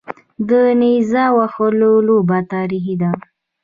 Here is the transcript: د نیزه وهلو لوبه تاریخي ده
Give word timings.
د 0.47 0.49
نیزه 0.79 1.25
وهلو 1.37 1.91
لوبه 2.07 2.37
تاریخي 2.53 2.95
ده 3.01 3.11